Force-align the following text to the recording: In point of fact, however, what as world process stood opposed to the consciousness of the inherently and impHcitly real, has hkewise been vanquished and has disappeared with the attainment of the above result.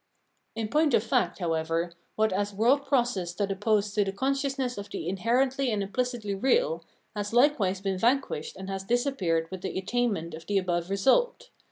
In 0.55 0.67
point 0.67 0.95
of 0.95 1.03
fact, 1.03 1.37
however, 1.37 1.93
what 2.15 2.33
as 2.33 2.55
world 2.55 2.87
process 2.87 3.29
stood 3.29 3.51
opposed 3.51 3.93
to 3.93 4.03
the 4.03 4.11
consciousness 4.11 4.75
of 4.79 4.89
the 4.89 5.07
inherently 5.07 5.69
and 5.69 5.83
impHcitly 5.83 6.41
real, 6.41 6.83
has 7.15 7.29
hkewise 7.29 7.83
been 7.83 7.99
vanquished 7.99 8.55
and 8.57 8.67
has 8.67 8.83
disappeared 8.83 9.45
with 9.51 9.61
the 9.61 9.77
attainment 9.77 10.33
of 10.33 10.47
the 10.47 10.57
above 10.57 10.89
result. 10.89 11.51